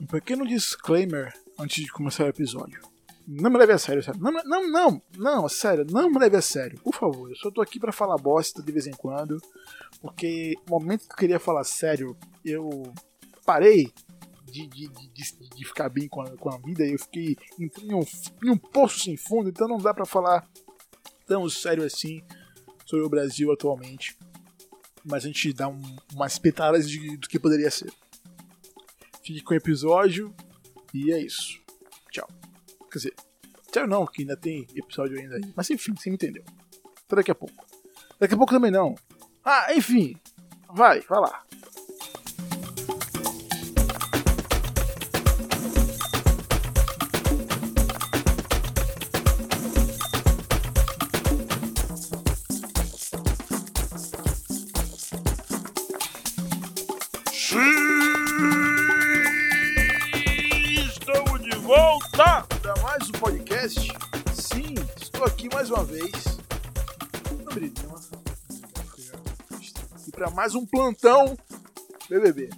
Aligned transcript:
Um 0.00 0.06
pequeno 0.06 0.46
disclaimer 0.46 1.32
antes 1.58 1.84
de 1.84 1.92
começar 1.92 2.24
o 2.24 2.28
episódio. 2.28 2.80
Não 3.28 3.50
me 3.50 3.58
leve 3.58 3.72
a 3.72 3.78
sério, 3.78 4.02
sério. 4.02 4.20
Não, 4.20 4.32
não, 4.32 4.70
não, 4.70 5.02
não, 5.16 5.48
sério, 5.48 5.86
não 5.88 6.10
me 6.10 6.18
leve 6.18 6.36
a 6.36 6.42
sério. 6.42 6.80
Por 6.80 6.94
favor, 6.94 7.30
eu 7.30 7.36
só 7.36 7.50
tô 7.50 7.60
aqui 7.60 7.78
para 7.78 7.92
falar 7.92 8.16
bosta 8.16 8.62
de 8.62 8.72
vez 8.72 8.86
em 8.86 8.92
quando. 8.92 9.40
Porque 10.00 10.54
no 10.66 10.78
momento 10.78 11.06
que 11.06 11.12
eu 11.12 11.16
queria 11.16 11.38
falar 11.38 11.64
sério, 11.64 12.16
eu 12.44 12.92
parei 13.44 13.92
de, 14.46 14.66
de, 14.66 14.88
de, 14.88 15.48
de 15.54 15.64
ficar 15.64 15.88
bem 15.88 16.08
com 16.08 16.22
a, 16.22 16.30
com 16.36 16.48
a 16.48 16.58
vida 16.58 16.84
e 16.84 16.92
eu 16.92 16.98
fiquei 16.98 17.36
em 17.58 17.94
um, 17.94 18.00
em 18.42 18.50
um 18.50 18.56
poço 18.56 19.00
sem 19.00 19.16
fundo, 19.16 19.48
então 19.48 19.68
não 19.68 19.78
dá 19.78 19.94
para 19.94 20.04
falar 20.04 20.48
tão 21.26 21.48
sério 21.48 21.84
assim 21.84 22.22
sobre 22.86 23.04
o 23.04 23.08
Brasil 23.08 23.52
atualmente. 23.52 24.16
Mas 25.04 25.24
a 25.24 25.28
gente 25.28 25.52
dá 25.52 25.68
um, 25.68 25.80
umas 26.12 26.38
pitadas 26.38 26.86
do 26.90 27.28
que 27.28 27.38
poderia 27.38 27.70
ser. 27.70 27.92
Fique 29.30 29.44
com 29.44 29.54
o 29.54 29.56
episódio 29.56 30.34
e 30.92 31.12
é 31.12 31.20
isso. 31.20 31.62
Tchau. 32.10 32.28
Quer 32.90 32.98
dizer, 32.98 33.14
tchau 33.70 33.86
não, 33.86 34.04
que 34.04 34.22
ainda 34.22 34.36
tem 34.36 34.66
episódio 34.74 35.16
ainda 35.20 35.36
aí. 35.36 35.52
Mas 35.54 35.70
enfim, 35.70 35.94
você 35.94 36.10
me 36.10 36.16
entendeu. 36.16 36.42
Até 37.06 37.14
daqui 37.14 37.30
a 37.30 37.34
pouco. 37.36 37.64
Daqui 38.18 38.34
a 38.34 38.36
pouco 38.36 38.52
também 38.52 38.72
não. 38.72 38.96
Ah, 39.44 39.72
enfim. 39.72 40.16
Vai, 40.74 40.98
vai 41.02 41.20
lá. 41.20 41.44
Uma 65.70 65.84
vez. 65.84 66.10
E 70.06 70.10
para 70.10 70.30
mais 70.30 70.54
um 70.54 70.66
plantão 70.66 71.36
BBB. 72.08 72.48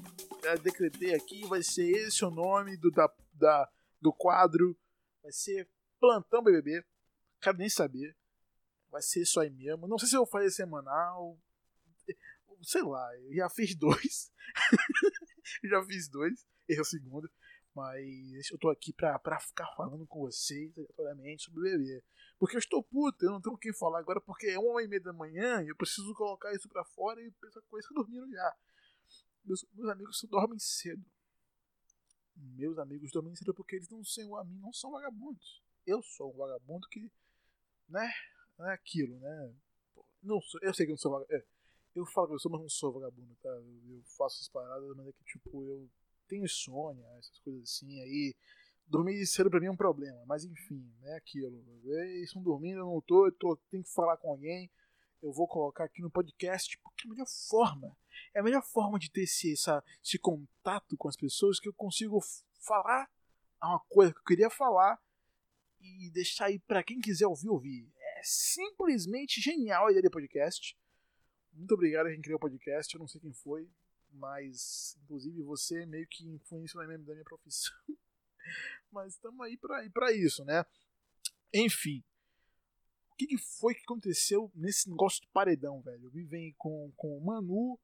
Já 0.45 0.55
decretei 0.55 1.13
aqui, 1.15 1.45
vai 1.47 1.63
ser 1.63 1.91
esse 1.91 2.25
o 2.25 2.31
nome 2.31 2.77
do, 2.77 2.91
da, 2.91 3.13
da, 3.35 3.69
do 4.01 4.13
quadro. 4.13 4.79
Vai 5.23 5.33
ser 5.33 5.69
Plantão 5.99 6.43
BBB. 6.43 6.85
Quero 7.41 7.59
nem 7.59 7.69
saber. 7.69 8.17
Vai 8.89 9.03
ser 9.03 9.23
isso 9.23 9.41
aí 9.41 9.51
mesmo. 9.51 9.89
Não 9.89 9.99
sei 9.99 10.09
se 10.09 10.15
eu 10.15 10.21
vou 10.21 10.31
fazer 10.31 10.51
semanal. 10.51 11.37
Sei 12.63 12.83
lá, 12.83 13.09
eu 13.19 13.35
já 13.35 13.49
fiz 13.51 13.75
dois. 13.75 14.33
já 15.65 15.85
fiz 15.85 16.09
dois. 16.09 16.47
Esse 16.69 16.79
é 16.79 16.83
o 16.83 16.85
segundo. 16.85 17.29
Mas 17.75 18.51
eu 18.51 18.59
tô 18.59 18.69
aqui 18.69 18.93
pra, 18.93 19.19
pra 19.19 19.41
ficar 19.41 19.67
falando 19.75 20.07
com 20.07 20.21
vocês 20.21 20.77
aleatoriamente 20.77 21.45
sobre 21.45 21.61
o 21.61 21.63
BBB. 21.63 22.05
Porque 22.39 22.57
eu 22.57 22.59
estou 22.59 22.83
puto, 22.83 23.25
eu 23.25 23.31
não 23.31 23.41
tenho 23.41 23.55
o 23.55 23.59
que 23.59 23.73
falar 23.73 24.01
agora 24.01 24.21
porque 24.21 24.49
é 24.49 24.59
uma 24.59 24.83
e 24.83 24.89
meia 24.89 25.01
da 25.01 25.13
manhã 25.13 25.63
e 25.63 25.69
eu 25.69 25.77
preciso 25.77 26.13
colocar 26.15 26.53
isso 26.53 26.69
pra 26.69 26.85
fora 26.85 27.21
e 27.23 27.31
pensar 27.31 27.63
com 27.63 27.79
isso 27.79 27.95
dormindo 27.95 28.31
já. 28.31 28.57
Meus, 29.45 29.65
meus 29.73 29.89
amigos 29.89 30.27
dormem 30.29 30.59
cedo. 30.59 31.05
Meus 32.37 32.79
amigos 32.79 33.11
dormem 33.11 33.35
cedo 33.35 33.55
porque 33.55 33.77
eles 33.77 33.89
não 33.89 34.05
são 34.05 34.37
a 34.37 34.45
mim, 34.45 34.59
não 34.59 34.73
são 34.73 34.91
vagabundos. 34.91 35.63
Eu 35.87 36.03
sou 36.03 36.33
um 36.33 36.37
vagabundo 36.37 36.87
que, 36.89 37.11
né, 37.89 38.13
é 38.61 38.73
aquilo, 38.73 39.19
né? 39.19 39.55
Não 40.23 40.41
sou, 40.41 40.61
eu 40.63 40.75
sei 40.75 40.87
que 40.87 40.93
eu 40.93 40.95
não 40.95 40.99
sou 40.99 41.13
vagabundo. 41.13 41.35
É, 41.35 41.47
eu 41.95 42.07
falo 42.07 42.29
que 42.29 42.35
eu 42.35 42.39
sou, 42.39 42.51
mas 42.51 42.61
não 42.61 42.69
sou 42.69 42.93
vagabundo, 42.93 43.37
tá? 43.43 43.51
Eu 43.51 44.03
faço 44.17 44.41
as 44.41 44.49
paradas, 44.49 44.97
mas 44.97 45.07
é 45.09 45.13
que, 45.13 45.25
tipo, 45.25 45.65
eu 45.65 45.91
tenho 46.33 46.45
insônia, 46.45 47.05
essas 47.19 47.39
coisas 47.41 47.63
assim, 47.65 48.01
aí 48.01 48.35
dormir 48.87 49.27
cedo 49.27 49.51
pra 49.51 49.61
mim 49.61 49.67
é 49.67 49.71
um 49.71 49.77
problema, 49.77 50.25
mas 50.27 50.45
enfim, 50.45 50.91
é 51.05 51.17
aquilo. 51.17 51.63
Estão 52.23 52.43
dormindo, 52.43 52.79
eu 52.79 52.87
não 52.87 53.01
tô, 53.03 53.27
eu 53.27 53.33
tô, 53.33 53.57
tenho 53.71 53.83
que 53.85 53.93
falar 53.93 54.17
com 54.17 54.31
alguém, 54.31 54.71
eu 55.23 55.31
vou 55.31 55.47
colocar 55.47 55.85
aqui 55.85 56.01
no 56.01 56.11
podcast, 56.11 56.79
porque 56.79 57.07
é 57.07 57.07
a 57.07 57.11
melhor 57.11 57.27
forma, 57.49 57.97
é 58.35 58.41
a 58.41 58.43
melhor 58.43 58.63
forma 58.63 58.99
de 58.99 59.11
ter 59.11 59.25
esse, 59.25 59.53
essa, 59.53 59.85
esse 60.03 60.19
contato 60.19 60.97
com 60.97 61.09
as 61.09 61.17
pessoas 61.17 61.61
que 61.61 61.69
eu 61.69 61.75
consigo 61.75 62.19
falar 62.59 63.11
uma 63.63 63.81
coisa 63.89 64.13
que 64.13 64.19
eu 64.19 64.25
queria 64.25 64.51
falar 64.51 64.99
e 65.81 66.11
deixar 66.11 66.47
aí 66.47 66.59
para 66.59 66.83
quem 66.83 66.99
quiser 66.99 67.27
ouvir, 67.27 67.49
ouvir. 67.49 67.93
É 67.97 68.21
simplesmente 68.25 69.41
genial 69.41 69.87
a 69.87 69.91
ideia 69.91 70.03
do 70.03 70.11
podcast. 70.11 70.77
Muito 71.53 71.75
obrigado 71.75 72.07
a 72.07 72.11
quem 72.11 72.23
criou 72.23 72.39
o 72.39 72.41
podcast, 72.41 72.93
eu 72.95 72.99
não 72.99 73.07
sei 73.07 73.21
quem 73.21 73.33
foi, 73.33 73.69
mas 74.13 74.97
inclusive 75.03 75.43
você 75.43 75.87
meio 75.87 76.07
que 76.09 76.27
influenciou 76.29 76.83
na 76.87 76.99
minha 76.99 77.25
profissão. 77.25 77.75
mas 78.91 79.15
estamos 79.15 79.41
aí 79.41 79.57
para 79.57 80.13
isso, 80.13 80.45
né? 80.45 80.65
Enfim, 81.55 82.03
o 83.11 83.17
que, 83.17 83.27
que, 83.27 83.39
foi 83.39 83.75
que 83.75 83.83
aconteceu 83.83 84.51
nesse 84.55 84.89
negócio 84.89 85.21
de 85.21 85.29
paredão, 85.29 85.81
velho? 85.83 86.11
Me 86.13 86.25
vem 86.25 86.55
com, 86.59 86.91
com 86.97 87.17
o 87.17 87.25
Manu, 87.25 87.79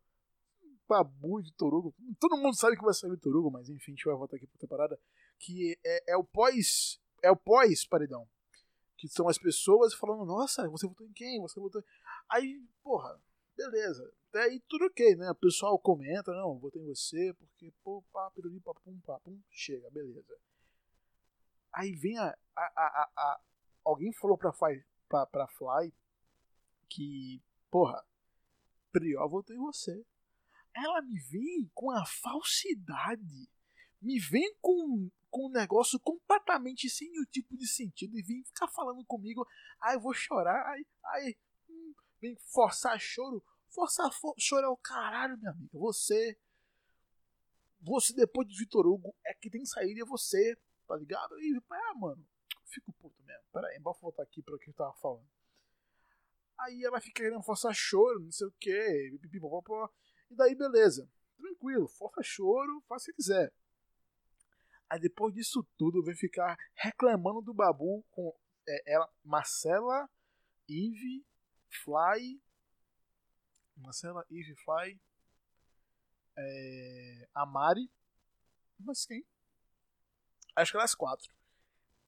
Babu 0.89 1.43
de 1.43 1.53
Torugo. 1.53 1.95
Todo 2.19 2.39
mundo 2.39 2.57
sabe 2.57 2.77
que 2.77 2.85
vai 2.85 2.95
sair 2.95 3.11
o 3.11 3.19
Torugo, 3.19 3.51
mas 3.51 3.69
enfim, 3.69 3.93
a 3.93 3.95
gente 3.95 4.05
vai 4.07 4.15
voltar 4.15 4.37
aqui 4.37 4.47
para 4.47 4.59
temporada. 4.59 4.99
Que 5.39 5.79
é, 5.85 6.13
é 6.13 6.17
o 6.17 6.25
pós. 6.25 6.99
É 7.23 7.31
o 7.31 7.37
pós-paredão. 7.37 8.27
Que 8.97 9.07
são 9.07 9.29
as 9.29 9.39
pessoas 9.39 9.95
falando, 9.95 10.25
nossa, 10.25 10.69
você 10.69 10.87
votou 10.87 11.07
em 11.07 11.13
quem? 11.13 11.41
Você 11.41 11.61
votou. 11.61 11.85
Aí, 12.29 12.61
porra, 12.83 13.21
beleza. 13.59 14.15
Até 14.29 14.43
aí 14.43 14.61
tudo 14.69 14.87
ok, 14.87 15.17
né? 15.17 15.31
O 15.31 15.35
pessoal 15.35 15.79
comenta, 15.79 16.33
não, 16.33 16.59
votei 16.59 16.81
em 16.81 16.87
você, 16.87 17.35
porque, 17.35 17.73
pô, 17.83 18.03
pá, 18.13 18.31
piruli, 18.31 18.61
papum, 18.61 18.99
papum, 19.01 19.41
chega, 19.51 19.91
beleza. 19.91 20.39
Aí 21.73 21.93
vem 21.93 22.17
a. 22.19 22.39
a, 22.57 22.63
a, 22.77 23.11
a 23.17 23.41
alguém 23.85 24.13
falou 24.13 24.37
pra, 24.37 24.53
Fly, 24.53 24.85
pra, 25.09 25.27
pra 25.27 25.47
Fly 25.49 25.93
que, 26.89 27.43
porra, 27.71 28.05
Prior 28.93 29.29
votou 29.29 29.55
em 29.55 29.59
você. 29.59 30.05
Ela 30.75 31.03
me 31.03 31.19
vem 31.31 31.71
com 31.75 31.91
a 31.91 32.05
falsidade. 32.07 33.49
Me 34.01 34.19
vem 34.21 34.55
com, 34.61 35.11
com 35.31 35.47
um 35.49 35.51
negócio 35.51 35.99
completamente 36.01 36.89
sem 36.89 37.11
nenhum 37.11 37.25
tipo 37.25 37.57
de 37.57 37.67
sentido 37.67 38.17
e 38.17 38.23
vem 38.23 38.45
ficar 38.45 38.69
falando 38.69 39.05
comigo. 39.05 39.47
Ai, 39.81 39.97
eu 39.97 40.01
vou 40.01 40.15
chorar. 40.15 40.67
Ai, 40.67 40.87
ai, 41.05 41.37
vem 42.21 42.37
forçar 42.37 42.99
choro. 43.01 43.43
Forçar 43.69 44.11
for, 44.13 44.35
choro 44.39 44.67
é 44.67 44.69
o 44.69 44.77
caralho, 44.77 45.37
minha 45.39 45.51
amiga. 45.51 45.79
Você. 45.79 46.39
Você, 47.81 48.13
depois 48.13 48.49
de 48.49 48.59
Vitor 48.59 48.87
Hugo, 48.87 49.15
é 49.25 49.35
que 49.35 49.49
tem 49.49 49.65
saída, 49.65 50.01
é 50.01 50.05
você, 50.05 50.57
tá 50.87 50.97
ligado? 50.97 51.39
E, 51.41 51.61
ah, 51.71 51.95
mano, 51.95 52.27
fico 52.65 52.93
puto 52.95 53.23
mesmo. 53.23 53.45
Pera 53.53 53.69
aí, 53.69 53.79
vamos 53.81 54.01
voltar 54.01 54.25
aqui 54.25 54.43
para 54.43 54.59
que 54.59 54.71
eu 54.71 54.75
tava 54.75 54.93
falando. 54.95 55.29
Aí 56.59 56.83
ela 56.83 57.01
fica 57.01 57.23
querendo 57.23 57.43
forçar 57.43 57.73
choro, 57.73 58.19
não 58.21 58.33
sei 58.33 58.49
o 58.49 58.55
que, 58.59 59.13
e 60.31 60.35
daí 60.35 60.57
beleza. 60.57 61.09
Tranquilo, 61.37 61.87
força 61.87 62.21
choro, 62.23 62.83
faz 62.89 63.03
o 63.03 63.07
que 63.07 63.13
quiser. 63.13 63.53
Aí 64.91 64.99
depois 64.99 65.33
disso 65.35 65.67
tudo, 65.77 66.03
vem 66.03 66.17
ficar 66.17 66.57
reclamando 66.75 67.43
do 67.43 67.55
Babu 67.55 68.05
com 68.11 68.35
é, 68.67 68.93
ela, 68.93 69.09
Marcela, 69.23 70.09
Eve, 70.69 71.25
Fly, 71.71 72.41
Marcela, 73.77 74.25
Eve, 74.31 74.55
Fly, 74.57 75.01
é, 76.37 77.29
mas 78.79 79.05
quem? 79.07 79.25
Acho 80.55 80.73
que 80.73 80.79
elas 80.79 80.95
quatro. 80.95 81.33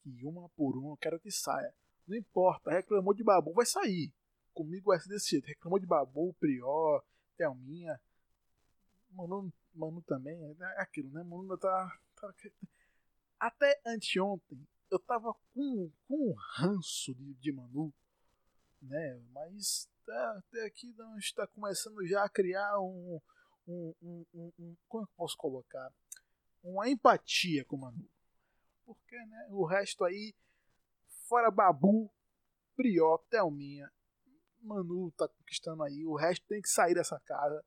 E 0.04 0.24
uma 0.24 0.48
por 0.50 0.76
uma 0.76 0.92
eu 0.92 0.96
quero 0.96 1.20
que 1.20 1.30
saia. 1.30 1.74
Não 2.06 2.16
importa, 2.16 2.70
reclamou 2.70 3.14
de 3.14 3.22
Babu, 3.22 3.52
vai 3.52 3.66
sair. 3.66 4.12
Comigo 4.52 4.86
vai 4.86 4.98
ser 5.00 5.08
desse 5.08 5.30
jeito. 5.30 5.46
Reclamou 5.46 5.78
de 5.78 5.86
Babu, 5.86 6.34
Prior, 6.34 7.04
Thelminha. 7.36 8.00
Manu, 9.10 9.52
Manu 9.74 10.02
também, 10.02 10.36
é 10.60 10.80
aquilo, 10.80 11.10
né? 11.10 11.22
Manu 11.22 11.56
tá, 11.58 11.98
tá. 12.16 12.34
Até 13.38 13.80
anteontem 13.86 14.66
eu 14.90 14.98
tava 14.98 15.32
com, 15.54 15.90
com 16.06 16.30
um 16.30 16.34
ranço 16.56 17.14
de, 17.14 17.34
de 17.34 17.52
Manu, 17.52 17.94
né? 18.80 19.20
Mas 19.32 19.88
tá, 20.06 20.38
até 20.38 20.64
aqui 20.64 20.94
está 21.18 21.46
começando 21.46 22.06
já 22.06 22.24
a 22.24 22.28
criar 22.28 22.78
um, 22.80 23.20
um, 23.66 23.94
um, 24.02 24.52
um, 24.58 24.76
como 24.88 25.04
é 25.04 25.06
que 25.06 25.12
eu 25.12 25.16
posso 25.16 25.36
colocar? 25.36 25.92
Uma 26.62 26.88
empatia 26.88 27.64
com 27.64 27.76
Manu. 27.76 28.08
Porque 28.84 29.16
né, 29.16 29.48
o 29.50 29.64
resto 29.64 30.04
aí, 30.04 30.34
fora 31.28 31.50
Babu, 31.50 32.10
Prió, 32.76 33.18
Thelminha, 33.30 33.90
Manu 34.60 35.10
tá 35.12 35.28
conquistando 35.28 35.82
aí, 35.82 36.04
o 36.04 36.16
resto 36.16 36.44
tem 36.46 36.60
que 36.60 36.68
sair 36.68 36.94
dessa 36.94 37.18
casa, 37.20 37.64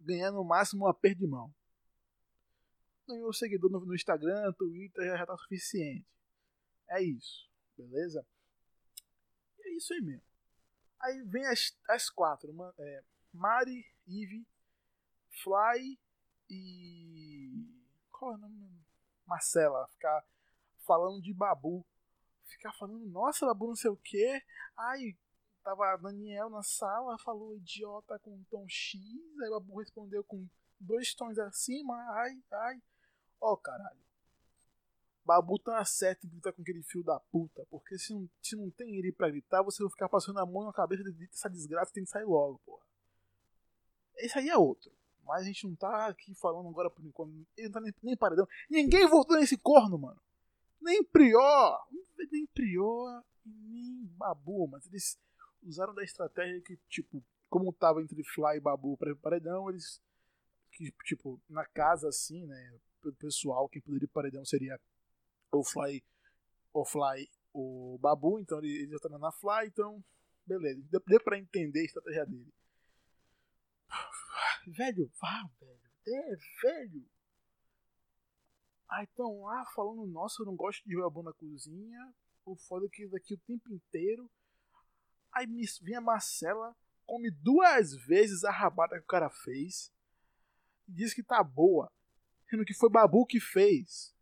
ganhando 0.00 0.36
no 0.36 0.44
máximo 0.44 0.84
uma 0.84 0.94
perda 0.94 1.20
de 1.20 1.26
mão. 1.26 1.54
Ganhou 3.06 3.32
seguidor 3.32 3.70
no, 3.70 3.80
no 3.80 3.94
Instagram, 3.94 4.52
Twitter, 4.54 5.04
já, 5.06 5.16
já 5.18 5.26
tá 5.26 5.36
suficiente. 5.36 6.06
É 6.88 7.02
isso, 7.02 7.48
beleza? 7.76 8.26
É 9.60 9.76
isso 9.76 9.92
aí 9.92 10.00
mesmo. 10.00 10.33
Aí 11.00 11.22
vem 11.22 11.46
as, 11.46 11.76
as 11.88 12.10
quatro: 12.10 12.50
uma, 12.50 12.74
é, 12.78 13.04
Mari, 13.32 13.84
Eve, 14.06 14.46
Fly 15.42 15.98
e. 16.48 17.66
Qual 18.10 18.32
é 18.32 18.34
o 18.36 18.38
nome? 18.38 18.84
Marcela, 19.26 19.86
ficar 19.88 20.24
falando 20.86 21.20
de 21.20 21.32
Babu. 21.32 21.84
Ficar 22.46 22.72
falando, 22.74 23.04
nossa, 23.06 23.46
Babu 23.46 23.68
não 23.68 23.76
sei 23.76 23.90
o 23.90 23.96
quê. 23.96 24.42
Ai, 24.76 25.16
tava 25.62 25.96
Daniel 25.96 26.50
na 26.50 26.62
sala, 26.62 27.18
falou 27.18 27.56
idiota 27.56 28.18
com 28.18 28.44
tom 28.50 28.66
X. 28.68 29.00
Aí 29.42 29.50
Babu 29.50 29.78
respondeu 29.78 30.22
com 30.24 30.46
dois 30.78 31.14
tons 31.14 31.38
acima. 31.38 31.94
Ai, 32.12 32.42
ai. 32.52 32.82
Ó, 33.40 33.52
oh, 33.52 33.56
caralho. 33.56 34.04
Babu 35.24 35.58
tá 35.58 35.82
certo 35.84 36.26
em 36.26 36.30
gritar 36.30 36.52
com 36.52 36.62
aquele 36.62 36.82
fio 36.82 37.02
da 37.02 37.18
puta. 37.18 37.66
Porque 37.70 37.98
se 37.98 38.12
não, 38.12 38.28
se 38.42 38.56
não 38.56 38.70
tem 38.70 38.96
ele 38.96 39.10
pra 39.10 39.30
gritar, 39.30 39.62
você 39.62 39.82
vai 39.82 39.90
ficar 39.90 40.08
passando 40.08 40.38
a 40.38 40.46
mão 40.46 40.64
na 40.64 40.72
cabeça 40.72 41.02
dessa 41.02 41.48
desgraça 41.48 41.92
tem 41.92 42.04
que 42.04 42.10
sair 42.10 42.24
logo, 42.24 42.60
porra. 42.64 42.84
Esse 44.16 44.38
aí 44.38 44.48
é 44.48 44.56
outro. 44.56 44.92
Mas 45.24 45.42
a 45.42 45.44
gente 45.44 45.66
não 45.66 45.74
tá 45.74 46.06
aqui 46.06 46.34
falando 46.34 46.68
agora 46.68 46.90
por 46.90 47.04
enquanto. 47.04 47.32
Ele 47.56 47.68
não 47.68 47.72
tá 47.72 47.80
nem, 47.80 47.94
nem 48.02 48.16
paredão. 48.16 48.46
Ninguém 48.68 49.08
voltou 49.08 49.38
nesse 49.38 49.56
corno, 49.56 49.98
mano. 49.98 50.20
Nem 50.80 51.02
Prior. 51.02 51.86
Nem 52.30 52.46
Prior. 52.48 53.24
Nem 53.44 54.04
Babu. 54.16 54.68
Mas 54.68 54.86
eles 54.86 55.18
usaram 55.62 55.94
da 55.94 56.04
estratégia 56.04 56.60
que, 56.60 56.76
tipo, 56.88 57.24
como 57.48 57.72
tava 57.72 58.02
entre 58.02 58.22
Fly 58.22 58.58
e 58.58 58.60
Babu 58.60 58.96
para 58.98 59.16
paredão, 59.16 59.70
eles. 59.70 60.02
Que, 60.72 60.92
tipo, 61.04 61.40
na 61.48 61.64
casa 61.64 62.08
assim, 62.08 62.44
né? 62.46 62.78
O 63.02 63.12
pessoal, 63.12 63.68
quem 63.68 63.80
poderia 63.80 64.08
paredão 64.08 64.44
seria 64.44 64.78
o 65.56 65.64
Fly. 65.64 66.04
O 66.72 66.84
Fly, 66.84 67.28
o 67.52 67.98
Babu. 68.00 68.38
Então 68.38 68.58
ele, 68.58 68.88
já 68.88 68.98
tá 68.98 69.08
na 69.18 69.32
Fly, 69.32 69.66
então. 69.66 70.02
Beleza. 70.46 70.82
Deu, 70.90 71.02
deu 71.06 71.20
pra 71.22 71.38
entender 71.38 71.80
a 71.80 71.84
estratégia 71.84 72.26
dele. 72.26 72.52
Velho, 74.66 75.10
vá, 75.20 75.48
velho. 75.60 75.80
É, 76.06 76.36
velho. 76.62 77.06
Aí 78.88 79.04
estão 79.04 79.42
lá 79.42 79.64
falando, 79.74 80.06
nossa, 80.06 80.42
eu 80.42 80.46
não 80.46 80.54
gosto 80.54 80.84
de 80.84 80.92
jogar 80.92 81.22
na 81.22 81.32
cozinha. 81.32 82.14
O 82.44 82.56
foda 82.56 82.86
é 82.86 82.88
que 82.88 83.08
daqui 83.08 83.34
o 83.34 83.40
tempo 83.40 83.72
inteiro. 83.72 84.30
Aí 85.32 85.46
vem 85.82 85.96
a 85.96 86.00
Marcela, 86.00 86.76
come 87.06 87.30
duas 87.30 87.94
vezes 88.06 88.44
a 88.44 88.52
rabada 88.52 88.96
que 88.96 89.02
o 89.02 89.08
cara 89.08 89.28
fez. 89.28 89.92
Diz 90.86 91.12
que 91.12 91.22
tá 91.22 91.42
boa. 91.42 91.90
Sendo 92.48 92.64
que 92.64 92.74
foi 92.74 92.90
Babu 92.90 93.26
que 93.26 93.40
fez. 93.40 94.13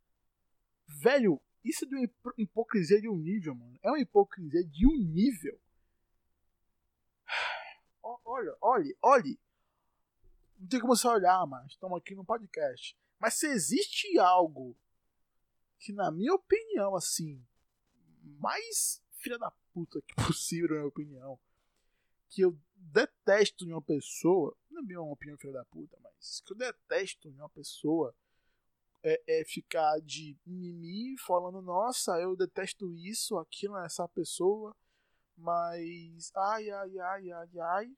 Velho, 0.87 1.41
isso 1.65 1.85
é 1.85 1.89
de 1.89 1.97
uma 1.97 2.11
hipocrisia 2.39 3.01
de 3.01 3.09
um 3.09 3.17
nível, 3.17 3.55
mano. 3.55 3.79
É 3.83 3.89
uma 3.89 4.01
hipocrisia 4.01 4.65
de 4.65 4.87
um 4.87 4.97
nível. 4.97 5.59
Olha, 8.25 8.57
olha, 8.61 8.97
olha 9.01 9.39
não 10.63 10.69
tem 10.69 10.81
como 10.81 10.95
você 10.95 11.09
olhar, 11.09 11.45
mas 11.45 11.73
estamos 11.73 11.99
aqui 11.99 12.15
no 12.15 12.25
podcast. 12.25 12.97
Mas 13.19 13.35
se 13.35 13.49
existe 13.49 14.17
algo 14.19 14.77
que, 15.81 15.93
na 15.93 16.11
minha 16.13 16.33
opinião, 16.35 16.95
assim, 16.95 17.45
mais 18.39 19.03
filha 19.11 19.39
da 19.39 19.51
puta 19.73 20.01
que 20.03 20.15
possível, 20.25 20.69
na 20.69 20.75
minha 20.77 20.87
opinião, 20.87 21.41
que 22.29 22.43
eu 22.43 22.57
detesto 22.77 23.65
em 23.65 23.73
uma 23.73 23.83
pessoa, 23.83 24.57
não 24.71 24.83
é 24.83 24.85
minha 24.85 25.01
opinião 25.01 25.37
filha 25.37 25.53
da 25.53 25.65
puta, 25.65 25.99
mas 26.01 26.41
que 26.41 26.53
eu 26.53 26.57
detesto 26.57 27.29
em 27.29 27.35
uma 27.35 27.51
pessoa 27.51 28.15
é, 29.03 29.41
é 29.41 29.45
ficar 29.45 30.01
de 30.01 30.37
mimimi 30.47 31.19
falando, 31.19 31.61
nossa, 31.61 32.21
eu 32.21 32.37
detesto 32.37 32.93
isso, 32.93 33.37
aquilo 33.39 33.75
nessa 33.75 34.07
pessoa, 34.09 34.75
mas 35.37 36.31
ai, 36.35 36.71
ai, 36.71 36.99
ai, 36.99 37.31
ai, 37.31 37.59
ai, 37.59 37.97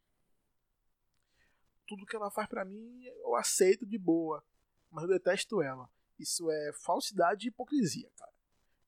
tudo 1.87 2.07
que 2.07 2.17
ela 2.17 2.31
faz 2.31 2.49
para 2.49 2.65
mim 2.65 3.05
eu 3.05 3.35
aceito 3.37 3.87
de 3.87 3.99
boa, 3.99 4.43
mas 4.91 5.05
eu 5.05 5.11
detesto 5.11 5.61
ela. 5.61 5.89
Isso 6.19 6.51
é 6.51 6.73
falsidade 6.85 7.47
e 7.47 7.49
hipocrisia, 7.49 8.09
cara. 8.17 8.33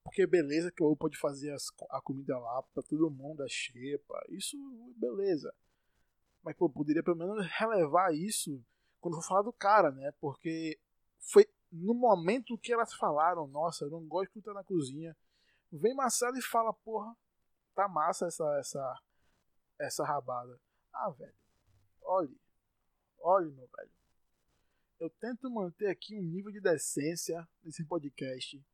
Porque 0.03 0.27
beleza 0.27 0.71
que 0.71 0.83
eu 0.83 0.97
pode 0.97 1.19
fazer 1.19 1.53
as, 1.53 1.67
a 1.91 2.01
comida 2.01 2.39
lá 2.39 2.63
para 2.63 2.83
todo 2.83 3.11
mundo, 3.11 3.43
a 3.43 3.49
xepa, 3.49 4.25
isso 4.31 4.57
beleza. 4.97 5.53
Mas 6.43 6.55
pô, 6.57 6.71
poderia 6.71 7.03
pelo 7.03 7.17
menos 7.17 7.45
relevar 7.59 8.15
isso 8.15 8.65
quando 9.01 9.17
for 9.17 9.27
falar 9.27 9.43
do 9.43 9.53
cara, 9.53 9.91
né? 9.91 10.13
Porque 10.21 10.79
foi 11.19 11.45
no 11.71 11.95
momento 11.95 12.59
que 12.59 12.73
elas 12.73 12.95
falaram, 12.95 13.47
nossa, 13.47 13.85
eu 13.85 13.91
não 13.91 14.07
gosto 14.07 14.33
de 14.33 14.39
estar 14.39 14.55
na 14.55 14.65
cozinha. 14.65 15.17
Vem 15.73 15.95
Marcelo 15.95 16.37
e 16.37 16.43
fala, 16.43 16.73
porra, 16.73 17.15
tá 17.75 17.89
massa 17.89 18.27
essa 18.27 18.59
essa 18.59 19.03
essa 19.79 20.05
rabada. 20.05 20.59
Ah, 20.93 21.11
velho. 21.11 21.35
Olhe, 22.03 22.41
Olha, 23.21 23.51
meu 23.51 23.69
velho. 23.77 23.91
Eu 25.01 25.11
tento 25.11 25.51
manter 25.51 25.89
aqui 25.89 26.17
um 26.17 26.23
nível 26.23 26.53
de 26.53 26.61
decência 26.61 27.47
nesse 27.63 27.85
podcast. 27.85 28.65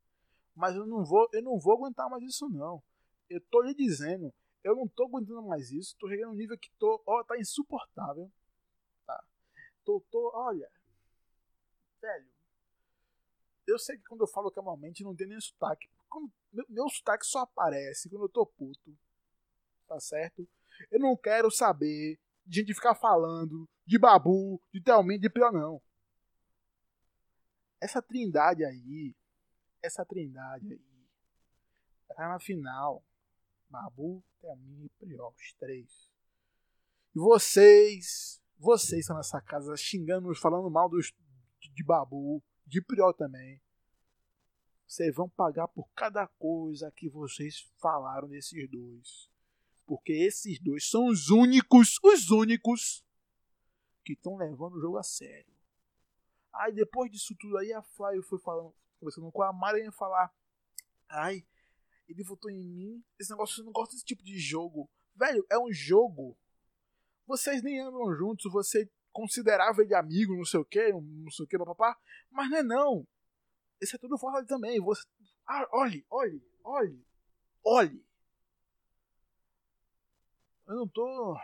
Mas 0.55 0.75
eu 0.75 0.85
não 0.85 1.03
vou, 1.03 1.27
eu 1.33 1.41
não 1.41 1.59
vou 1.59 1.73
aguentar 1.73 2.07
mais 2.09 2.23
isso 2.23 2.47
não. 2.49 2.81
Eu 3.27 3.41
tô 3.49 3.61
lhe 3.63 3.73
dizendo, 3.73 4.31
eu 4.63 4.75
não 4.75 4.87
tô 4.87 5.05
aguentando 5.05 5.41
mais 5.41 5.71
isso. 5.71 5.97
Tô 5.99 6.07
chegando 6.07 6.33
um 6.33 6.35
nível 6.35 6.57
que 6.57 6.69
tô, 6.77 7.01
ó, 7.05 7.23
tá 7.23 7.37
insuportável. 7.37 8.31
Tá. 9.07 9.23
Tô, 9.83 10.05
tô, 10.11 10.31
olha. 10.35 10.69
Velho. 11.99 12.29
Eu 13.65 13.79
sei 13.79 13.97
que 13.97 14.03
quando 14.03 14.21
eu 14.21 14.27
falo 14.27 14.51
calmamente 14.51 15.03
não 15.03 15.15
tem 15.15 15.27
nem 15.27 15.39
sotaque. 15.39 15.89
Meu, 16.51 16.65
meu 16.69 16.89
sotaque 16.89 17.25
só 17.25 17.39
aparece 17.39 18.09
quando 18.09 18.23
eu 18.23 18.29
tô 18.29 18.45
puto. 18.45 18.97
Tá 19.87 19.99
certo? 19.99 20.47
Eu 20.91 20.99
não 20.99 21.15
quero 21.15 21.49
saber 21.49 22.19
de 22.45 22.59
gente 22.59 22.73
ficar 22.73 22.95
falando 22.95 23.67
de 23.85 23.97
Babu, 23.97 24.61
de 24.73 24.81
Thelmin, 24.81 25.19
de 25.19 25.29
Prior, 25.29 25.51
não. 25.51 25.81
Essa 27.81 28.01
trindade 28.01 28.63
aí, 28.63 29.15
essa 29.81 30.05
trindade 30.05 30.71
aí, 30.73 31.07
tá 32.07 32.29
na 32.29 32.39
final. 32.39 33.03
Babu, 33.69 34.23
Thelmin 34.39 34.85
e 34.85 34.89
Prior, 34.89 35.33
os 35.33 35.53
três. 35.53 36.11
E 37.15 37.19
vocês, 37.19 38.41
vocês 38.57 39.01
estão 39.01 39.17
nessa 39.17 39.41
casa 39.41 39.75
xingando, 39.75 40.33
falando 40.35 40.69
mal 40.69 40.89
dos, 40.89 41.13
de 41.59 41.83
Babu, 41.83 42.41
de 42.73 42.81
Prior 42.81 43.13
também. 43.13 43.61
Vocês 44.87 45.13
vão 45.15 45.29
pagar 45.29 45.67
por 45.67 45.87
cada 45.93 46.27
coisa 46.27 46.91
que 46.91 47.07
vocês 47.07 47.71
falaram 47.77 48.27
desses 48.27 48.67
dois. 48.69 49.29
Porque 49.85 50.11
esses 50.11 50.59
dois 50.59 50.89
são 50.89 51.05
os 51.07 51.29
únicos, 51.29 51.99
os 52.03 52.31
únicos 52.31 53.05
que 54.03 54.13
estão 54.13 54.37
levando 54.37 54.75
o 54.75 54.81
jogo 54.81 54.97
a 54.97 55.03
sério. 55.03 55.53
Aí 56.51 56.73
depois 56.73 57.11
disso 57.11 57.35
tudo 57.39 57.57
aí 57.57 57.71
a 57.71 57.81
Fly 57.81 58.21
foi 58.23 58.39
falando, 58.39 58.73
conversando 58.99 59.31
com 59.31 59.43
a 59.43 59.53
Mari 59.53 59.85
e 59.85 59.91
falar: 59.91 60.33
"Ai, 61.09 61.45
ele 62.07 62.23
votou 62.23 62.49
em 62.49 62.63
mim. 62.63 63.03
Esse 63.19 63.31
negócio 63.31 63.63
não 63.63 63.71
gosto 63.71 63.91
desse 63.91 64.05
tipo 64.05 64.23
de 64.23 64.39
jogo. 64.39 64.89
Velho, 65.15 65.45
é 65.49 65.59
um 65.59 65.71
jogo. 65.71 66.37
Vocês 67.27 67.61
nem 67.61 67.79
andam 67.79 68.13
juntos, 68.15 68.51
você 68.51 68.89
considerava 69.13 69.81
ele 69.81 69.95
amigo, 69.95 70.35
não 70.35 70.43
sei 70.43 70.59
o 70.59 70.65
que, 70.65 70.91
não 70.91 71.31
sei 71.31 71.45
o 71.45 71.47
que, 71.47 71.57
papapá. 71.57 71.97
Mas 72.29 72.49
não 72.49 72.57
é 72.57 72.63
não. 72.63 73.07
Esse 73.79 73.95
é 73.95 73.99
tudo 73.99 74.17
fora 74.17 74.45
também. 74.45 74.81
Você... 74.81 75.07
Ah, 75.47 75.67
olhe, 75.71 76.05
olhe, 76.09 76.41
olhe, 76.63 77.05
olhe. 77.63 78.05
Eu 80.67 80.75
não 80.75 80.87
tô. 80.87 81.37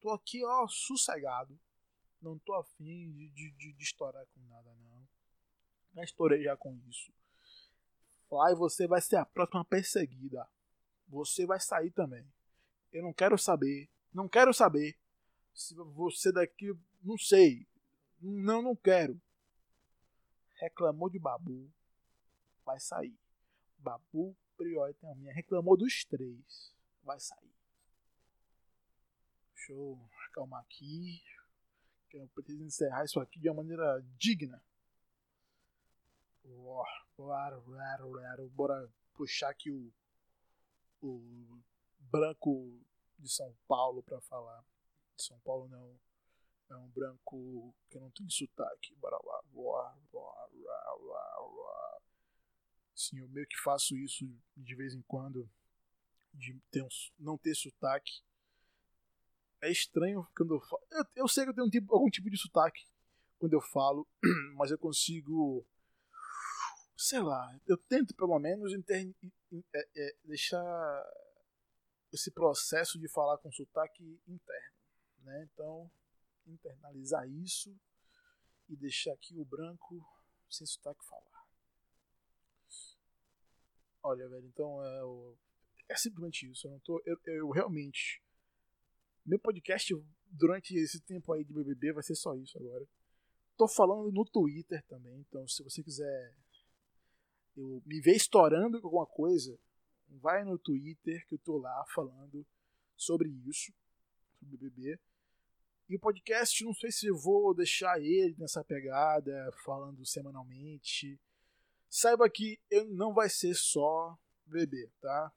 tô 0.00 0.10
aqui, 0.10 0.44
ó, 0.44 0.66
sossegado. 0.66 1.58
Não 2.20 2.38
tô 2.38 2.54
afim 2.54 3.12
de, 3.12 3.28
de, 3.28 3.50
de, 3.52 3.72
de 3.74 3.82
estourar 3.82 4.26
com 4.34 4.40
nada, 4.48 4.74
não. 4.76 5.06
Já 5.94 6.02
estourei 6.02 6.42
já 6.42 6.56
com 6.56 6.74
isso. 6.88 7.12
Fly, 8.28 8.54
você 8.56 8.86
vai 8.86 9.00
ser 9.00 9.16
a 9.16 9.26
próxima 9.26 9.64
perseguida. 9.64 10.48
Você 11.08 11.46
vai 11.46 11.60
sair 11.60 11.90
também. 11.90 12.26
Eu 12.90 13.02
não 13.02 13.12
quero 13.12 13.36
saber. 13.36 13.88
Não 14.12 14.28
quero 14.28 14.52
saber. 14.54 14.98
Se 15.52 15.74
você 15.74 16.32
daqui. 16.32 16.72
Não 17.04 17.18
sei. 17.18 17.66
Não, 18.18 18.62
não 18.62 18.74
quero. 18.74 19.20
Reclamou 20.54 21.10
de 21.10 21.18
Babu. 21.18 21.70
Vai 22.64 22.80
sair. 22.80 23.18
Babu, 23.76 24.34
Priori 24.56 24.96
a 25.02 25.14
minha. 25.14 25.34
Reclamou 25.34 25.76
dos 25.76 26.04
três. 26.06 26.74
Vai 27.02 27.20
sair. 27.20 27.54
Deixa 29.54 29.72
eu 29.72 30.00
acalmar 30.28 30.62
aqui. 30.62 31.22
Eu 32.12 32.26
preciso 32.28 32.62
encerrar 32.62 33.04
isso 33.04 33.20
aqui 33.20 33.38
de 33.38 33.50
uma 33.50 33.56
maneira 33.56 34.00
digna. 34.16 34.62
Bora 38.48 38.90
puxar 39.14 39.50
aqui 39.50 39.70
o, 39.70 39.92
o 41.02 41.62
branco 41.98 42.80
de 43.18 43.28
São 43.28 43.54
Paulo 43.68 44.02
para 44.02 44.20
falar. 44.22 44.64
De 45.16 45.22
São 45.22 45.38
Paulo 45.40 45.68
não. 45.68 45.98
É 46.70 46.76
um 46.76 46.88
branco 46.88 47.74
que 47.90 47.98
não 47.98 48.10
tem 48.10 48.28
sotaque. 48.28 48.94
Sim, 52.94 53.18
eu 53.20 53.28
meio 53.28 53.46
que 53.46 53.56
faço 53.60 53.96
isso 53.96 54.26
de 54.56 54.74
vez 54.74 54.94
em 54.94 55.02
quando. 55.02 55.48
De 56.32 56.58
ter 56.70 56.82
um, 56.82 56.88
não 57.18 57.38
ter 57.38 57.54
sotaque 57.54 58.22
é 59.62 59.70
estranho 59.70 60.26
quando 60.36 60.54
eu 60.54 60.60
falo. 60.60 60.82
Eu, 60.90 61.04
eu 61.16 61.28
sei 61.28 61.44
que 61.44 61.50
eu 61.50 61.54
tenho 61.54 61.66
um 61.66 61.70
tipo, 61.70 61.94
algum 61.94 62.10
tipo 62.10 62.28
de 62.28 62.36
sotaque 62.36 62.84
quando 63.38 63.52
eu 63.52 63.60
falo, 63.60 64.06
mas 64.56 64.70
eu 64.70 64.78
consigo 64.78 65.64
sei 66.96 67.20
lá, 67.20 67.54
eu 67.66 67.76
tento 67.76 68.14
pelo 68.14 68.38
menos 68.38 68.72
inter, 68.72 69.12
é, 69.74 69.88
é, 69.96 70.16
deixar 70.24 71.04
esse 72.12 72.30
processo 72.30 72.98
de 72.98 73.08
falar 73.08 73.38
com 73.38 73.50
sotaque 73.50 74.20
interno, 74.26 74.76
né? 75.22 75.48
Então, 75.52 75.90
internalizar 76.46 77.28
isso 77.28 77.74
e 78.68 78.76
deixar 78.76 79.12
aqui 79.12 79.38
o 79.38 79.44
branco 79.44 80.04
sem 80.48 80.66
sotaque 80.66 81.04
falar. 81.04 81.44
Olha, 84.02 84.28
velho, 84.28 84.46
então 84.46 84.84
é, 84.84 85.92
é 85.94 85.96
simplesmente 85.96 86.50
isso. 86.50 86.66
Eu 86.66 86.72
não 86.72 86.80
tô, 86.80 87.02
eu, 87.06 87.18
eu 87.26 87.50
realmente 87.50 88.22
meu 89.24 89.38
podcast 89.38 89.94
durante 90.26 90.76
esse 90.76 91.00
tempo 91.00 91.32
aí 91.32 91.42
de 91.42 91.52
BBB 91.52 91.94
vai 91.94 92.02
ser 92.02 92.14
só 92.14 92.34
isso 92.34 92.58
agora. 92.58 92.86
Tô 93.56 93.66
falando 93.66 94.12
no 94.12 94.24
Twitter 94.24 94.84
também, 94.86 95.20
então 95.20 95.48
se 95.48 95.62
você 95.62 95.82
quiser 95.82 96.36
eu 97.56 97.82
me 97.86 98.00
ver 98.00 98.16
estourando 98.16 98.80
com 98.80 98.88
alguma 98.88 99.06
coisa, 99.06 99.58
vai 100.08 100.44
no 100.44 100.58
Twitter 100.58 101.26
que 101.26 101.36
eu 101.36 101.38
tô 101.38 101.56
lá 101.56 101.84
falando 101.94 102.44
sobre 102.96 103.30
isso, 103.48 103.72
sobre 104.38 104.58
BBB. 104.58 105.00
E 105.88 105.96
o 105.96 106.00
podcast, 106.00 106.64
não 106.64 106.72
sei 106.72 106.90
se 106.90 107.10
vou 107.10 107.54
deixar 107.54 108.00
ele 108.00 108.34
nessa 108.38 108.64
pegada, 108.64 109.52
falando 109.64 110.04
semanalmente. 110.06 111.20
Saiba 111.90 112.28
que 112.30 112.58
eu 112.70 112.86
não 112.86 113.12
vai 113.12 113.28
ser 113.28 113.54
só 113.54 114.18
BBB, 114.46 114.90
tá? 115.00 115.32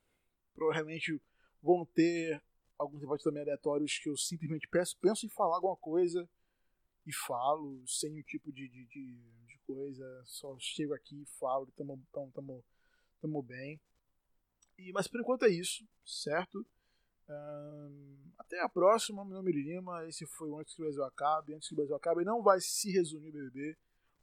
Provavelmente 0.53 1.21
vão 1.61 1.85
ter 1.85 2.41
alguns 2.77 3.01
debates 3.01 3.23
também 3.23 3.41
aleatórios 3.41 3.99
que 3.99 4.09
eu 4.09 4.15
simplesmente 4.15 4.67
penso, 4.67 4.97
penso 4.99 5.25
em 5.25 5.29
falar 5.29 5.55
alguma 5.55 5.75
coisa 5.75 6.27
e 7.05 7.13
falo, 7.13 7.83
sem 7.85 8.11
nenhum 8.11 8.23
tipo 8.23 8.51
de, 8.51 8.69
de, 8.69 8.85
de, 8.85 9.15
de 9.47 9.57
coisa, 9.65 10.23
só 10.25 10.57
chego 10.59 10.93
aqui 10.93 11.23
e 11.23 11.39
falo, 11.39 11.67
tamo, 11.75 12.01
tamo, 12.11 12.31
tamo, 12.31 12.65
tamo 13.21 13.41
bem. 13.41 13.79
E, 14.77 14.91
mas 14.93 15.07
por 15.07 15.19
enquanto 15.19 15.43
é 15.43 15.49
isso, 15.49 15.87
certo? 16.05 16.65
Um, 17.29 18.31
até 18.37 18.61
a 18.61 18.69
próxima, 18.69 19.25
meu 19.25 19.37
nome 19.37 19.51
é 19.51 19.55
Lima, 19.55 20.05
esse 20.07 20.25
foi 20.25 20.49
o 20.49 20.59
Antes 20.59 20.73
que 20.73 20.81
o 20.81 20.85
Brasil 20.85 21.03
Acabe. 21.03 21.53
Antes 21.53 21.67
que 21.67 21.73
o 21.73 21.77
Brasil 21.77 21.95
Acabe 21.95 22.23
não 22.23 22.41
vai 22.41 22.59
se 22.61 22.91
resumir 22.91 23.31
BBB, 23.31 23.77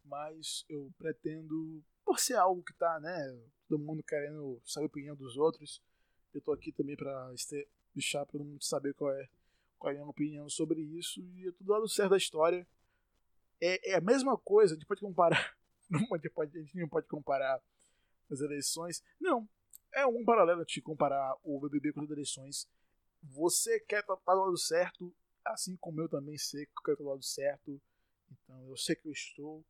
mas 0.04 0.64
eu 0.68 0.90
pretendo, 0.98 1.82
por 2.04 2.18
ser 2.18 2.34
algo 2.34 2.62
que 2.62 2.72
tá, 2.74 2.98
né, 3.00 3.38
todo 3.68 3.82
mundo 3.82 4.02
querendo 4.02 4.60
saber 4.64 4.86
a 4.86 4.88
opinião 4.88 5.16
dos 5.16 5.36
outros, 5.36 5.82
eu 6.32 6.40
tô 6.40 6.52
aqui 6.52 6.72
também 6.72 6.96
para 6.96 7.32
deixar 7.94 8.24
todo 8.26 8.44
mundo 8.44 8.62
saber 8.62 8.94
qual 8.94 9.12
é 9.12 9.28
qual 9.84 9.92
é 9.92 9.96
a 9.96 9.98
minha 9.98 10.08
opinião 10.08 10.48
sobre 10.48 10.80
isso 10.80 11.20
e 11.20 11.46
é 11.46 11.52
tudo 11.52 11.72
lado 11.72 11.88
certo 11.88 12.10
da 12.10 12.16
história. 12.16 12.66
É, 13.60 13.92
é 13.92 13.94
a 13.96 14.00
mesma 14.00 14.36
coisa, 14.38 14.72
a 14.72 14.76
gente 14.76 14.86
pode 14.86 15.02
comparar, 15.02 15.54
não 15.90 16.06
pode, 16.06 16.26
a 16.26 16.60
gente 16.62 16.78
não 16.78 16.88
pode 16.88 17.06
comparar 17.06 17.60
as 18.30 18.40
eleições. 18.40 19.02
Não, 19.20 19.46
é 19.92 20.06
um 20.06 20.24
paralelo 20.24 20.64
de 20.64 20.80
comparar 20.80 21.36
o 21.42 21.60
BBB 21.60 21.92
com 21.92 22.00
as 22.00 22.10
eleições. 22.10 22.68
Você 23.32 23.80
quer 23.80 24.00
estar 24.00 24.16
do 24.16 24.40
lado 24.40 24.58
certo, 24.58 25.14
assim 25.44 25.76
como 25.76 26.00
eu 26.00 26.08
também 26.08 26.36
sei 26.38 26.66
que 26.66 26.72
eu 26.72 26.82
quero 26.84 26.94
estar 26.94 27.04
do 27.04 27.10
lado 27.10 27.22
certo. 27.22 27.82
Então 28.30 28.68
eu 28.68 28.76
sei 28.76 28.94
que 28.96 29.08
eu 29.08 29.12
estou. 29.12 29.64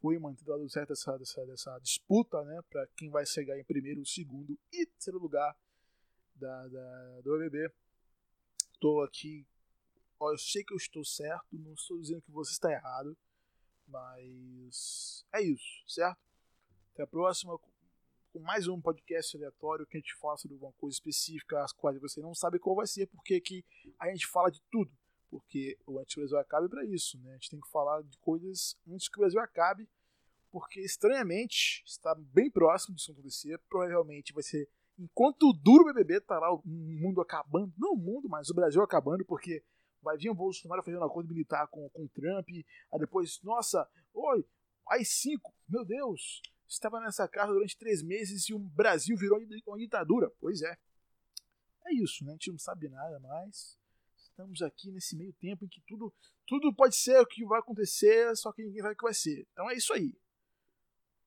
Fui 0.00 0.18
mantido 0.18 0.46
do 0.46 0.56
lado 0.56 0.68
certo 0.68 0.88
dessa, 0.88 1.16
dessa, 1.16 1.46
dessa 1.46 1.78
disputa, 1.78 2.42
né? 2.44 2.60
Para 2.68 2.86
quem 2.96 3.10
vai 3.10 3.24
chegar 3.24 3.58
em 3.58 3.64
primeiro, 3.64 4.04
segundo 4.04 4.58
e 4.72 4.86
terceiro 4.86 5.18
lugar 5.18 5.56
da, 6.34 6.68
da, 6.68 7.20
do 7.20 7.38
BBB. 7.38 7.72
Estou 8.74 9.02
aqui 9.02 9.46
Ó, 10.22 10.30
eu 10.30 10.38
sei 10.38 10.62
que 10.62 10.72
eu 10.72 10.76
estou 10.76 11.04
certo, 11.04 11.58
não 11.58 11.74
estou 11.74 11.98
dizendo 11.98 12.22
que 12.22 12.30
você 12.30 12.52
está 12.52 12.70
errado, 12.70 13.18
mas 13.88 15.26
é 15.34 15.42
isso, 15.42 15.82
certo? 15.84 16.20
Até 16.92 17.02
a 17.02 17.06
próxima 17.08 17.58
com 18.32 18.40
mais 18.40 18.66
um 18.66 18.80
podcast 18.80 19.36
aleatório 19.36 19.86
que 19.86 19.98
a 19.98 20.00
gente 20.00 20.14
fala 20.16 20.38
sobre 20.38 20.54
alguma 20.54 20.72
coisa 20.72 20.94
específica, 20.94 21.62
as 21.62 21.72
quais 21.72 22.00
você 22.00 22.20
não 22.22 22.34
sabe 22.34 22.58
qual 22.58 22.74
vai 22.74 22.86
ser, 22.86 23.06
porque 23.08 23.34
aqui 23.34 23.62
a 24.00 24.08
gente 24.08 24.26
fala 24.26 24.50
de 24.50 24.60
tudo. 24.70 24.90
Porque 25.30 25.78
o 25.86 25.98
Antes 25.98 26.14
que 26.14 26.20
o 26.20 26.22
Brasil 26.22 26.38
acabe 26.38 26.66
é 26.66 26.68
para 26.68 26.84
isso, 26.86 27.18
né? 27.20 27.30
A 27.30 27.34
gente 27.34 27.50
tem 27.50 27.60
que 27.60 27.70
falar 27.70 28.02
de 28.02 28.18
coisas 28.18 28.76
antes 28.88 29.08
que 29.08 29.18
o 29.18 29.20
Brasil 29.20 29.40
acabe, 29.40 29.88
porque 30.50 30.80
estranhamente 30.80 31.82
está 31.86 32.14
bem 32.14 32.50
próximo 32.50 32.94
disso 32.94 33.12
acontecer. 33.12 33.58
Provavelmente 33.68 34.32
vai 34.32 34.42
ser 34.42 34.68
enquanto 34.98 35.52
dura 35.52 35.82
o 35.82 35.86
BBB, 35.86 36.20
tá 36.20 36.38
lá 36.38 36.52
o 36.52 36.62
mundo 36.64 37.20
acabando. 37.20 37.72
Não 37.78 37.92
o 37.92 37.96
mundo, 37.96 38.28
mas 38.28 38.48
o 38.48 38.54
Brasil 38.54 38.82
acabando, 38.82 39.24
porque 39.24 39.62
vai 40.02 40.16
vir 40.16 40.30
o 40.30 40.34
Bolsonaro 40.34 40.82
fazendo 40.82 41.00
um 41.00 41.06
acordo 41.06 41.28
militar 41.28 41.66
com, 41.68 41.88
com 41.90 42.04
o 42.04 42.08
Trump, 42.08 42.48
aí 42.92 42.98
depois, 42.98 43.40
nossa, 43.42 43.88
oi, 44.12 44.44
aí 44.90 45.04
cinco, 45.04 45.54
meu 45.68 45.84
Deus, 45.84 46.42
estava 46.72 47.00
nessa 47.00 47.28
casa 47.28 47.52
durante 47.52 47.76
três 47.76 48.02
meses 48.02 48.48
e 48.48 48.54
o 48.54 48.58
Brasil 48.58 49.16
virou 49.16 49.38
uma 49.66 49.78
ditadura. 49.78 50.30
Pois 50.40 50.62
é. 50.62 50.76
É 51.84 51.94
isso, 51.94 52.24
né? 52.24 52.30
A 52.30 52.34
gente 52.34 52.50
não 52.50 52.58
sabe 52.58 52.88
nada 52.88 53.18
mais. 53.20 53.78
Estamos 54.16 54.62
aqui 54.62 54.90
nesse 54.90 55.16
meio 55.16 55.32
tempo 55.34 55.64
em 55.64 55.68
que 55.68 55.80
tudo, 55.82 56.12
tudo 56.46 56.74
pode 56.74 56.96
ser 56.96 57.20
o 57.20 57.26
que 57.26 57.44
vai 57.44 57.60
acontecer, 57.60 58.34
só 58.36 58.52
que 58.52 58.62
ninguém 58.62 58.80
sabe 58.80 58.94
o 58.94 58.96
que 58.96 59.04
vai 59.04 59.14
ser. 59.14 59.46
Então 59.52 59.70
é 59.70 59.74
isso 59.74 59.92
aí. 59.92 60.16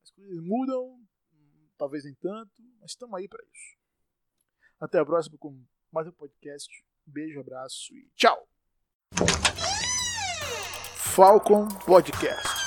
As 0.03 0.11
coisas 0.11 0.39
mudam, 0.39 0.99
talvez 1.77 2.03
nem 2.03 2.15
tanto, 2.15 2.51
mas 2.79 2.91
estamos 2.91 3.15
aí 3.15 3.27
para 3.27 3.43
isso. 3.43 3.77
Até 4.79 4.99
a 4.99 5.05
próxima 5.05 5.37
com 5.37 5.63
mais 5.91 6.07
um 6.07 6.11
podcast. 6.11 6.83
Beijo, 7.05 7.39
abraço 7.39 7.93
e 7.95 8.09
tchau! 8.15 8.47
Falcon 10.97 11.67
Podcast. 11.85 12.64